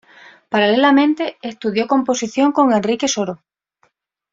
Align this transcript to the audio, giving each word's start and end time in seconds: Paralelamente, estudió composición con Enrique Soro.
Paralelamente, 0.49 1.37
estudió 1.43 1.85
composición 1.85 2.51
con 2.53 2.73
Enrique 2.73 3.07
Soro. 3.07 3.43